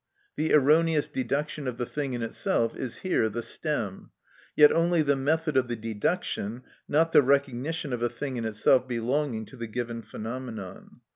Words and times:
The 0.35 0.51
erroneous 0.51 1.07
deduction 1.07 1.67
of 1.67 1.77
the 1.77 1.85
thing 1.85 2.13
in 2.15 2.23
itself 2.23 2.75
is 2.75 3.01
here 3.05 3.29
the 3.29 3.43
stem; 3.43 4.09
yet 4.55 4.71
only 4.71 5.03
the 5.03 5.15
method 5.15 5.55
of 5.55 5.67
the 5.67 5.75
deduction, 5.75 6.63
not 6.89 7.11
the 7.11 7.21
recognition 7.21 7.93
of 7.93 8.01
a 8.01 8.09
thing 8.09 8.35
in 8.37 8.43
itself 8.45 8.87
belonging 8.87 9.45
to 9.45 9.55
the 9.55 9.67
given 9.67 10.01
phenomenon. 10.01 11.01